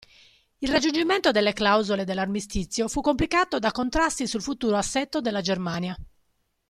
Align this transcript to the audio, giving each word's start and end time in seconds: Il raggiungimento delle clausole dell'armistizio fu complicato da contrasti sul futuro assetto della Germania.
Il 0.61 0.71
raggiungimento 0.71 1.29
delle 1.29 1.53
clausole 1.53 2.05
dell'armistizio 2.05 2.87
fu 2.87 3.01
complicato 3.01 3.59
da 3.59 3.69
contrasti 3.69 4.25
sul 4.25 4.41
futuro 4.41 4.75
assetto 4.77 5.21
della 5.21 5.41
Germania. 5.41 5.95